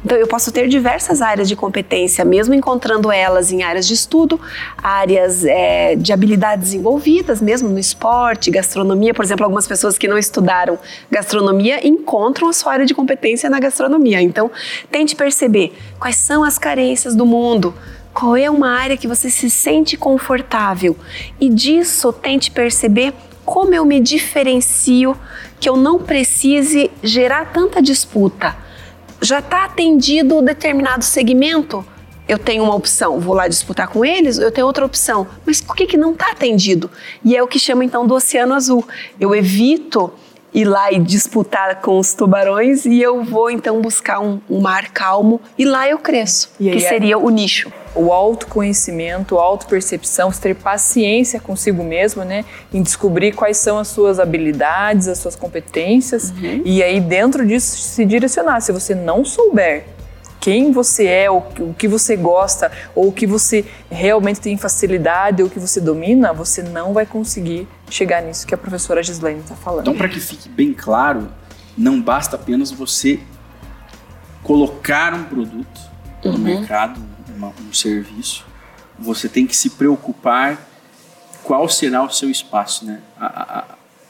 [0.03, 4.39] Então eu posso ter diversas áreas de competência, mesmo encontrando elas em áreas de estudo,
[4.77, 9.13] áreas é, de habilidades desenvolvidas, mesmo no esporte, gastronomia.
[9.13, 10.77] Por exemplo, algumas pessoas que não estudaram
[11.09, 14.21] gastronomia encontram a sua área de competência na gastronomia.
[14.21, 14.51] Então
[14.91, 17.73] tente perceber quais são as carências do mundo.
[18.13, 20.95] Qual é uma área que você se sente confortável?
[21.39, 23.13] E disso tente perceber
[23.43, 25.17] como eu me diferencio
[25.59, 28.55] que eu não precise gerar tanta disputa.
[29.23, 31.85] Já está atendido determinado segmento?
[32.27, 35.25] Eu tenho uma opção, vou lá disputar com eles, eu tenho outra opção.
[35.45, 36.91] Mas por que, que não está atendido?
[37.23, 38.85] E é o que chama então do oceano azul.
[39.17, 40.11] Eu evito
[40.53, 44.91] ir lá e disputar com os tubarões e eu vou então buscar um, um mar
[44.91, 50.55] calmo e lá eu cresço, que é seria o nicho o autoconhecimento, a autopercepção, ter
[50.55, 52.43] paciência consigo mesmo, né?
[52.73, 56.61] Em descobrir quais são as suas habilidades, as suas competências uhum.
[56.65, 58.61] e aí dentro disso se direcionar.
[58.61, 59.85] Se você não souber
[60.39, 65.41] quem você é, o, o que você gosta, ou o que você realmente tem facilidade,
[65.41, 69.41] ou o que você domina, você não vai conseguir chegar nisso que a professora Gislaine
[69.41, 69.81] está falando.
[69.81, 71.29] Então, para que fique bem claro,
[71.77, 73.19] não basta apenas você
[74.41, 75.79] colocar um produto
[76.23, 76.37] no uhum.
[76.39, 76.99] mercado,
[77.35, 78.45] uma, um serviço,
[78.97, 80.57] você tem que se preocupar
[81.43, 82.99] qual será o seu espaço, né?
[83.19, 83.65] A, a,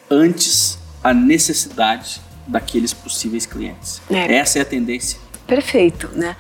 [0.10, 4.02] antes a necessidade daqueles possíveis clientes.
[4.10, 4.36] É.
[4.36, 5.20] Essa é a tendência.
[5.54, 6.36] Perfeito, né?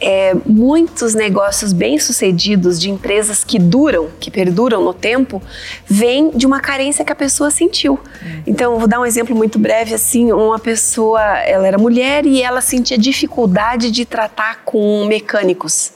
[0.00, 5.42] É, muitos negócios bem-sucedidos de empresas que duram, que perduram no tempo,
[5.86, 7.92] vêm de uma carência que a pessoa sentiu.
[7.92, 8.42] Uhum.
[8.46, 12.62] Então, vou dar um exemplo muito breve assim, uma pessoa, ela era mulher e ela
[12.62, 15.92] sentia dificuldade de tratar com mecânicos.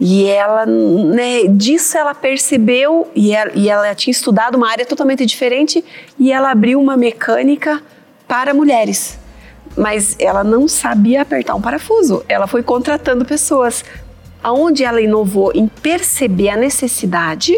[0.00, 5.24] E ela, né, disso ela percebeu, e ela, e ela tinha estudado uma área totalmente
[5.24, 5.84] diferente,
[6.18, 7.80] e ela abriu uma mecânica
[8.26, 9.21] para mulheres.
[9.76, 13.84] Mas ela não sabia apertar um parafuso, ela foi contratando pessoas.
[14.42, 17.56] Aonde ela inovou em perceber a necessidade,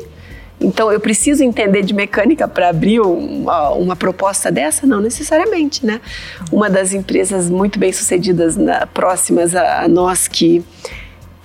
[0.61, 4.87] então, eu preciso entender de mecânica para abrir uma, uma, proposta dessa?
[4.87, 6.01] Não necessariamente, né?
[6.51, 10.65] Uma das empresas muito bem sucedidas na, próximas a, a nós que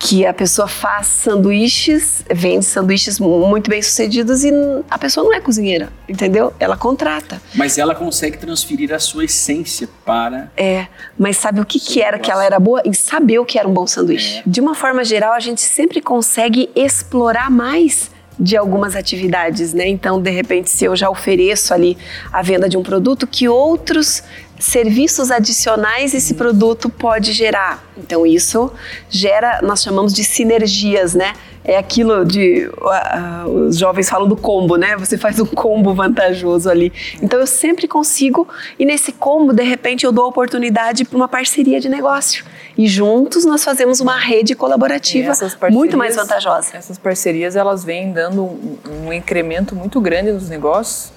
[0.00, 4.50] que a pessoa faz sanduíches, vende sanduíches muito bem sucedidos e
[4.90, 6.54] a pessoa não é cozinheira, entendeu?
[6.58, 7.40] Ela contrata.
[7.54, 10.50] Mas ela consegue transferir a sua essência para.
[10.56, 10.86] É,
[11.18, 12.80] mas sabe o que, que era que ela era boa?
[12.82, 14.38] Em saber o que era um bom sanduíche.
[14.38, 14.42] É.
[14.46, 19.86] De uma forma geral, a gente sempre consegue explorar mais de algumas atividades, né?
[19.86, 21.98] Então, de repente, se eu já ofereço ali
[22.32, 24.22] a venda de um produto, que outros
[24.60, 27.82] serviços adicionais esse produto pode gerar.
[27.96, 28.70] Então isso
[29.08, 31.32] gera, nós chamamos de sinergias, né?
[31.64, 34.96] É aquilo de uh, uh, os jovens falam do combo, né?
[34.96, 36.92] Você faz um combo vantajoso ali.
[37.22, 38.46] Então eu sempre consigo
[38.78, 42.44] e nesse combo de repente eu dou oportunidade para uma parceria de negócio
[42.76, 45.32] e juntos nós fazemos uma rede colaborativa
[45.70, 46.70] muito mais vantajosa.
[46.74, 51.12] Essas parcerias elas vêm dando um, um incremento muito grande nos negócios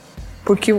[0.46, 0.74] porque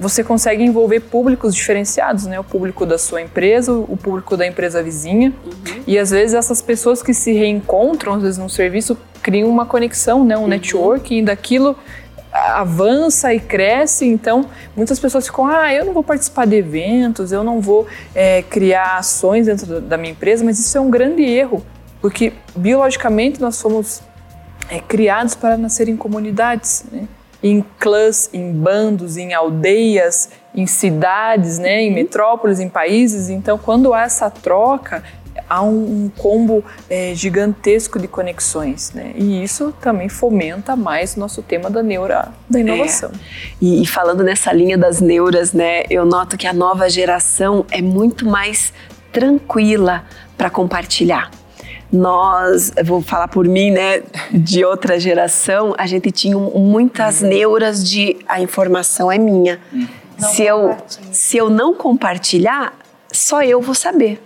[0.00, 2.40] você consegue envolver públicos diferenciados, né?
[2.40, 5.30] O público da sua empresa, o público da empresa vizinha.
[5.44, 5.82] Uhum.
[5.86, 10.24] E às vezes essas pessoas que se reencontram, às vezes no serviço, criam uma conexão,
[10.24, 10.38] né?
[10.38, 10.48] Um uhum.
[10.48, 11.76] networking daquilo
[12.32, 17.42] avança e cresce, então muitas pessoas ficam, ah, eu não vou participar de eventos, eu
[17.42, 21.60] não vou é, criar ações dentro da minha empresa, mas isso é um grande erro,
[22.00, 24.00] porque biologicamente nós somos
[24.70, 27.08] é, criados para nascer em comunidades, né?
[27.42, 31.94] Em clãs, em bandos, em aldeias, em cidades, né, em uhum.
[31.94, 33.28] metrópoles, em países.
[33.30, 35.02] Então, quando há essa troca,
[35.48, 39.12] há um, um combo é, gigantesco de conexões, né?
[39.14, 42.62] E isso também fomenta mais o nosso tema da neura, da é.
[42.62, 43.10] inovação.
[43.10, 43.54] É.
[43.60, 45.84] E, e, falando nessa linha das neuras, né?
[45.88, 48.72] Eu noto que a nova geração é muito mais
[49.12, 50.04] tranquila
[50.36, 51.30] para compartilhar
[51.92, 58.16] nós, vou falar por mim, né, de outra geração, a gente tinha muitas neuras de
[58.28, 59.60] a informação é minha.
[60.18, 60.76] se eu,
[61.10, 62.72] se eu não compartilhar,
[63.12, 64.22] só eu vou saber.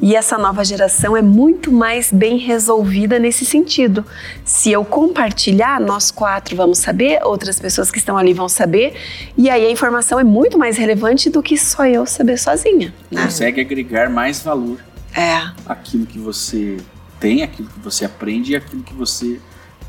[0.00, 4.04] E essa nova geração é muito mais bem resolvida nesse sentido.
[4.44, 8.94] Se eu compartilhar, nós quatro vamos saber, outras pessoas que estão ali vão saber,
[9.36, 12.92] e aí a informação é muito mais relevante do que só eu saber sozinha.
[13.10, 13.22] Né?
[13.24, 14.78] Consegue agregar mais valor
[15.14, 15.50] é.
[15.66, 16.76] aquilo que você
[17.26, 19.40] tem, aquilo que você aprende e aquilo que você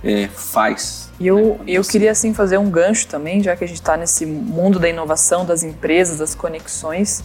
[0.03, 1.11] é, faz.
[1.19, 1.91] E eu, né, eu você...
[1.91, 5.45] queria assim fazer um gancho também, já que a gente está nesse mundo da inovação,
[5.45, 7.23] das empresas, das conexões.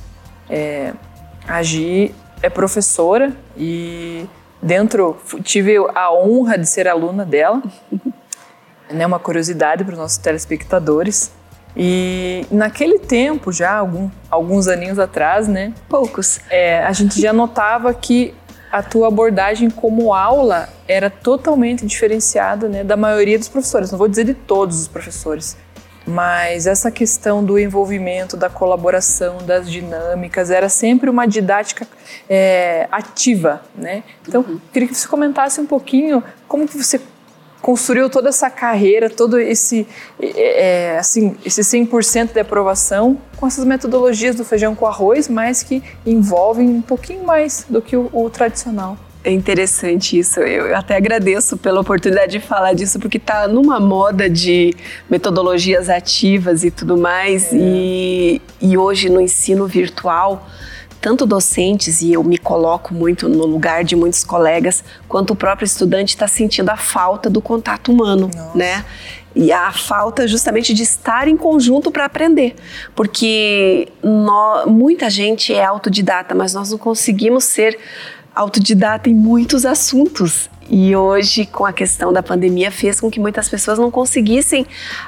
[0.51, 0.93] É,
[1.49, 4.27] a Gi é professora e
[4.63, 7.63] dentro tive a honra de ser aluna dela.
[8.93, 11.33] né, uma curiosidade para os nossos telespectadores.
[11.75, 15.73] E naquele tempo, já algum, alguns aninhos atrás, né?
[15.89, 16.39] Poucos.
[16.51, 18.35] É, a gente já notava que
[18.73, 23.91] a tua abordagem como aula era totalmente diferenciada né, da maioria dos professores.
[23.93, 25.59] Não vou dizer de todos os professores,
[26.07, 31.87] mas essa questão do envolvimento, da colaboração, das dinâmicas, era sempre uma didática
[32.29, 34.03] é, ativa, né?
[34.27, 34.59] Então, uhum.
[34.73, 36.99] queria que você comentasse um pouquinho como que você
[37.63, 39.87] construiu toda essa carreira, todo esse,
[40.21, 45.81] é, assim, esse 100% de aprovação com essas metodologias do feijão com arroz, mas que
[46.05, 48.99] envolvem um pouquinho mais do que o, o tradicional.
[49.25, 50.41] É interessante isso.
[50.41, 54.75] Eu até agradeço pela oportunidade de falar disso, porque está numa moda de
[55.09, 57.53] metodologias ativas e tudo mais.
[57.53, 57.57] É.
[57.57, 60.49] E, e hoje no ensino virtual,
[61.03, 65.67] tanto docentes, e eu me coloco muito no lugar de muitos colegas, quanto o próprio
[65.67, 68.57] estudante está sentindo a falta do contato humano, Nossa.
[68.57, 68.85] né?
[69.35, 72.55] E a falta justamente de estar em conjunto para aprender.
[72.95, 77.77] Porque nós, muita gente é autodidata, mas nós não conseguimos ser
[78.33, 80.49] autodidata em muitos assuntos.
[80.71, 84.67] E hoje, com a questão da pandemia, fez com que muitas pessoas não conseguissem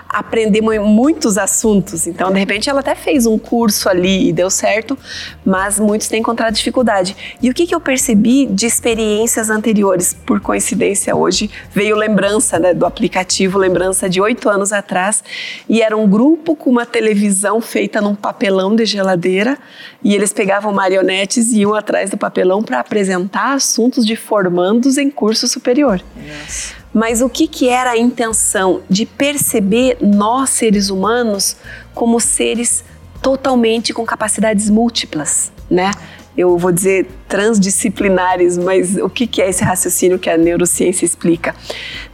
[0.08, 2.06] aprender muitos assuntos.
[2.06, 4.96] Então, de repente, ela até fez um curso ali e deu certo,
[5.44, 7.36] mas muitos têm encontrado dificuldade.
[7.42, 10.14] E o que, que eu percebi de experiências anteriores?
[10.14, 15.22] Por coincidência, hoje veio lembrança né, do aplicativo, lembrança de oito anos atrás,
[15.68, 19.58] e era um grupo com uma televisão feita num papelão de geladeira,
[20.02, 25.10] e eles pegavam marionetes e iam atrás do papelão para apresentar assuntos de formandos em
[25.44, 26.02] curso superior.
[26.16, 26.74] Yes.
[26.92, 28.82] Mas o que, que era a intenção?
[28.88, 31.56] De perceber nós, seres humanos,
[31.94, 32.84] como seres
[33.22, 35.90] totalmente com capacidades múltiplas, né?
[36.36, 41.54] Eu vou dizer transdisciplinares, mas o que, que é esse raciocínio que a neurociência explica?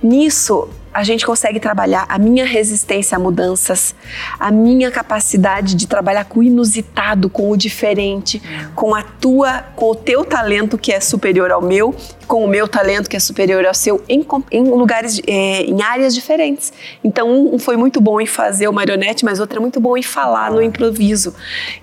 [0.02, 3.94] Nisso, a gente consegue trabalhar a minha resistência a mudanças,
[4.38, 8.42] a minha capacidade de trabalhar com o inusitado, com o diferente,
[8.74, 11.94] com a tua, com o teu talento que é superior ao meu,
[12.26, 16.14] com o meu talento que é superior ao seu, em, em lugares, é, em áreas
[16.14, 16.72] diferentes.
[17.04, 20.02] Então, um foi muito bom em fazer o marionete, mas outro é muito bom em
[20.02, 21.34] falar no improviso.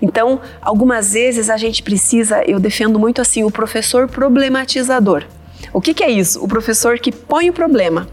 [0.01, 5.23] Então, algumas vezes a gente precisa, eu defendo muito assim, o professor problematizador.
[5.73, 6.43] O que, que é isso?
[6.43, 8.07] O professor que põe o problema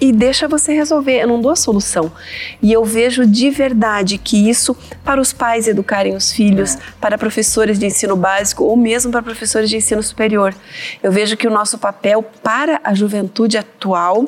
[0.00, 1.22] e deixa você resolver.
[1.22, 2.12] Eu não dou a solução.
[2.60, 6.78] E eu vejo de verdade que isso, para os pais educarem os filhos, é.
[7.00, 10.54] para professores de ensino básico ou mesmo para professores de ensino superior,
[11.02, 14.26] eu vejo que o nosso papel para a juventude atual,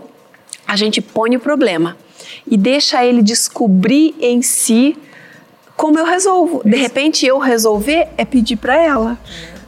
[0.67, 1.97] a gente põe o problema
[2.47, 4.97] e deixa ele descobrir em si
[5.77, 6.63] como eu resolvo.
[6.65, 9.19] De repente, eu resolver é pedir para ela.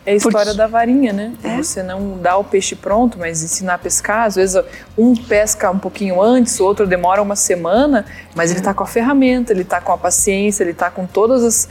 [0.08, 0.10] É.
[0.10, 0.56] É a história Porque...
[0.56, 1.34] da varinha, né?
[1.44, 1.58] É?
[1.58, 4.24] Você não dá o peixe pronto, mas ensinar a pescar.
[4.24, 4.62] Às vezes
[4.96, 8.86] um pesca um pouquinho antes, o outro demora uma semana, mas ele está com a
[8.86, 11.68] ferramenta, ele está com a paciência, ele está com todos os,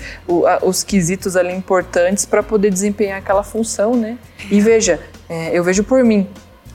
[0.62, 4.19] os quesitos ali importantes para poder desempenhar aquela função, né?
[4.52, 6.28] E veja, é, eu vejo por mim.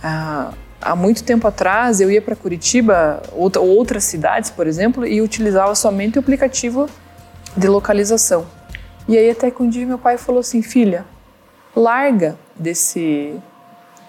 [0.02, 5.22] Ah, há muito tempo atrás eu ia para Curitiba ou outras cidades, por exemplo, e
[5.22, 6.88] utilizava somente o aplicativo
[7.56, 8.46] de localização.
[9.06, 11.04] E aí até que um dia meu pai falou assim, filha,
[11.74, 13.38] larga desse,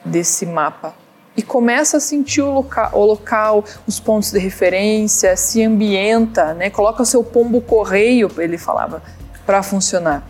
[0.04, 0.94] desse mapa
[1.36, 6.70] e começa a sentir o local, o local, os pontos de referência, se ambienta, né?
[6.70, 9.02] Coloca o seu pombo correio, ele falava,
[9.46, 10.24] para funcionar.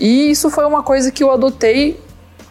[0.00, 2.00] E isso foi uma coisa que eu adotei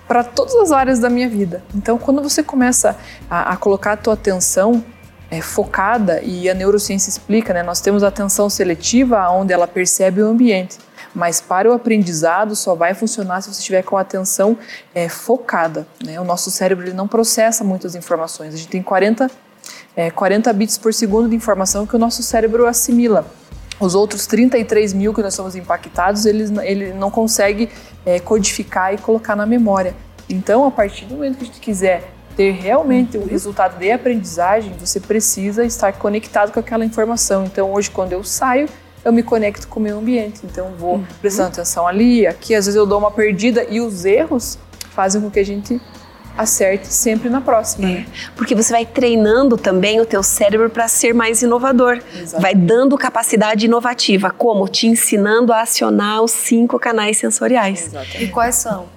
[0.07, 1.61] para todas as áreas da minha vida.
[1.75, 2.95] Então, quando você começa
[3.29, 4.83] a, a colocar a tua atenção
[5.29, 7.61] é, focada, e a neurociência explica, né?
[7.61, 10.77] Nós temos a atenção seletiva, onde ela percebe o ambiente
[11.17, 14.55] mas para o aprendizado só vai funcionar se você estiver com a atenção
[14.93, 15.87] é, focada.
[16.05, 16.21] Né?
[16.21, 18.53] O nosso cérebro ele não processa muitas informações.
[18.53, 19.27] A gente tem 40,
[19.95, 23.25] é, 40 bits por segundo de informação que o nosso cérebro assimila.
[23.79, 27.71] Os outros 33 mil que nós somos impactados, ele, ele não consegue
[28.05, 29.95] é, codificar e colocar na memória.
[30.29, 34.71] Então, a partir do momento que a gente quiser ter realmente o resultado de aprendizagem,
[34.79, 37.45] você precisa estar conectado com aquela informação.
[37.45, 38.69] Então, hoje, quando eu saio,
[39.07, 40.41] eu me conecto com o meio ambiente.
[40.43, 41.05] Então, vou uhum.
[41.21, 42.53] prestando atenção ali, aqui.
[42.53, 44.59] Às vezes eu dou uma perdida e os erros
[44.91, 45.79] fazem com que a gente
[46.37, 47.89] acerte sempre na próxima.
[47.89, 52.01] É, porque você vai treinando também o teu cérebro para ser mais inovador.
[52.13, 52.41] Exatamente.
[52.41, 57.87] Vai dando capacidade inovativa, como te ensinando a acionar os cinco canais sensoriais.
[57.87, 58.23] Exatamente.
[58.25, 58.96] E quais são?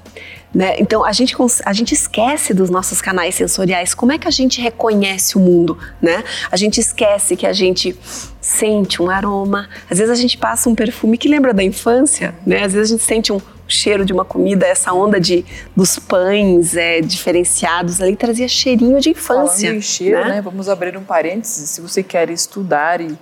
[0.52, 0.74] Né?
[0.78, 3.94] Então a gente, a gente esquece dos nossos canais sensoriais.
[3.94, 5.78] Como é que a gente reconhece o mundo?
[6.02, 6.24] Né?
[6.50, 7.96] A gente esquece que a gente
[8.40, 9.68] sente um aroma.
[9.88, 12.64] Às vezes a gente passa um perfume que lembra da infância, né?
[12.64, 15.44] Às vezes a gente sente um cheiro de uma comida, essa onda de
[15.76, 19.68] dos pães é, diferenciados ali trazia cheirinho de infância.
[19.68, 20.28] Falando em cheiro, né?
[20.36, 20.40] né?
[20.40, 21.70] Vamos abrir um parênteses.
[21.70, 23.16] Se você quer estudar e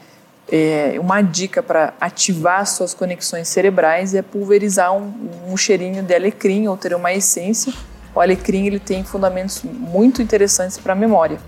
[0.51, 5.13] é, uma dica para ativar suas conexões cerebrais é pulverizar um,
[5.49, 7.73] um cheirinho de alecrim ou ter uma essência
[8.19, 11.39] o alecrim ele tem fundamentos muito interessantes para a memória.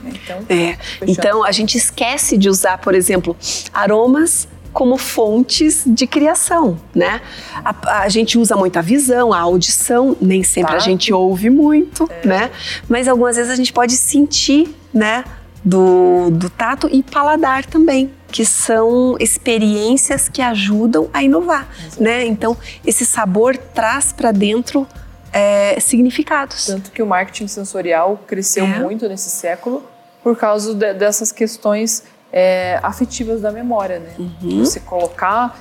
[0.00, 0.12] Né?
[0.14, 0.78] Então, é.
[1.04, 3.36] então a gente esquece de usar, por exemplo,
[3.72, 7.20] aromas como fontes de criação, né?
[7.64, 10.76] A, a, gente usa muito a visão, a audição, nem sempre tá.
[10.76, 12.26] a gente ouve muito, é.
[12.26, 12.50] né?
[12.88, 15.24] Mas algumas vezes a gente pode sentir, né?
[15.64, 21.68] Do, do tato e paladar também, que são experiências que ajudam a inovar,
[21.98, 22.24] né?
[22.24, 22.56] Então,
[22.86, 24.86] esse sabor traz para dentro
[25.32, 26.66] é, significados.
[26.66, 28.78] Tanto que o marketing sensorial cresceu é.
[28.78, 29.82] muito nesse século
[30.22, 34.14] por causa de, dessas questões é, afetivas da memória, né?
[34.18, 34.64] Uhum.
[34.64, 35.58] Você colocar,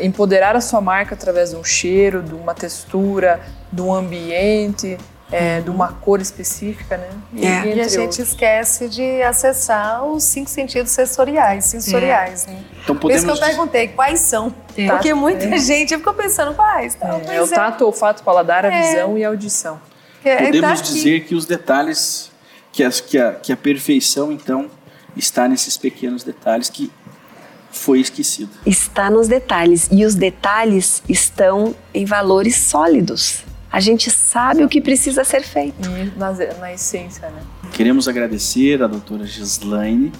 [0.00, 3.40] empoderar a sua marca através de um cheiro, de uma textura,
[3.72, 4.98] de um ambiente,
[5.32, 7.08] é, de uma cor específica, né?
[7.32, 7.76] E, é.
[7.76, 12.50] e a gente esquece de acessar os cinco sentidos sensoriais, sensoriais, é.
[12.50, 12.64] né?
[12.82, 13.24] Então podemos...
[13.24, 14.54] Por isso que eu perguntei quais são.
[14.76, 14.86] É.
[14.88, 15.58] Porque muita é.
[15.58, 16.94] gente ficou pensando quais.
[16.94, 19.80] Tá, é, o tato, o olfato, paladar, a visão e a audição.
[20.22, 22.30] Podemos tá dizer que os detalhes,
[22.70, 24.70] que, as, que, a, que a perfeição, então,
[25.16, 26.92] está nesses pequenos detalhes que
[27.70, 28.50] foi esquecido.
[28.66, 33.44] Está nos detalhes e os detalhes estão em valores sólidos.
[33.72, 35.88] A gente sabe o que precisa ser feito.
[36.16, 37.42] Na, na essência, né?
[37.72, 40.12] Queremos agradecer a doutora Gislaine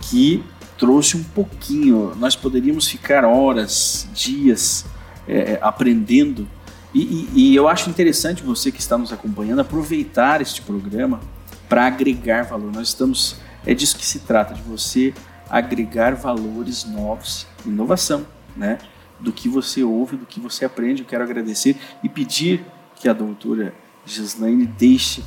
[0.00, 0.42] que
[0.76, 2.12] trouxe um pouquinho.
[2.16, 4.84] Nós poderíamos ficar horas, dias
[5.28, 6.48] é, é aprendendo.
[6.92, 11.20] E, e, e eu acho interessante você que está nos acompanhando aproveitar este programa
[11.68, 12.72] para agregar valor.
[12.72, 15.12] Nós estamos é disso que se trata, de você
[15.48, 18.26] agregar valores novos, inovação,
[18.56, 18.78] né?
[19.20, 21.02] Do que você ouve, do que você aprende.
[21.02, 22.64] Eu quero agradecer e pedir
[23.00, 23.74] que a doutora
[24.04, 25.22] Gislaine deixe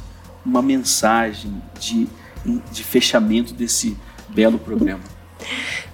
[0.46, 2.08] uma mensagem de,
[2.72, 3.98] de fechamento desse
[4.30, 5.04] belo programa.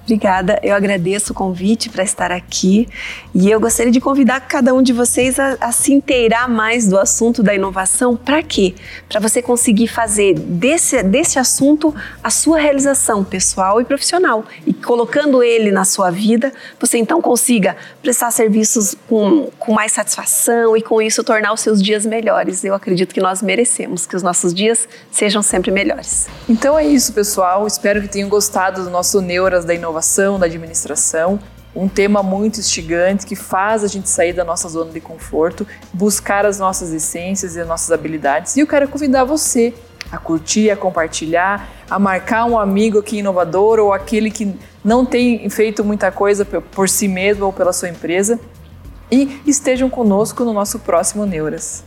[0.07, 2.87] Obrigada, eu agradeço o convite para estar aqui
[3.35, 6.97] e eu gostaria de convidar cada um de vocês a, a se inteirar mais do
[6.97, 8.15] assunto da inovação.
[8.15, 8.73] Para quê?
[9.09, 11.93] Para você conseguir fazer desse, desse assunto
[12.23, 14.45] a sua realização pessoal e profissional.
[14.65, 20.77] E colocando ele na sua vida, você então consiga prestar serviços com, com mais satisfação
[20.77, 22.63] e com isso tornar os seus dias melhores.
[22.63, 26.29] Eu acredito que nós merecemos que os nossos dias sejam sempre melhores.
[26.47, 27.67] Então é isso, pessoal.
[27.67, 31.39] Espero que tenham gostado do nosso Neuras da Inovação inovação, da administração,
[31.75, 36.45] um tema muito instigante que faz a gente sair da nossa zona de conforto, buscar
[36.45, 38.55] as nossas essências e as nossas habilidades.
[38.55, 39.73] E eu quero convidar você
[40.11, 45.49] a curtir, a compartilhar, a marcar um amigo aqui inovador ou aquele que não tem
[45.49, 48.39] feito muita coisa por si mesmo ou pela sua empresa.
[49.11, 51.83] E estejam conosco no nosso próximo Neuras.